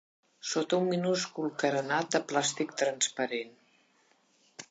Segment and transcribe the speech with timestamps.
[0.51, 3.55] Sota un minúscul carenat de plàstic transparent.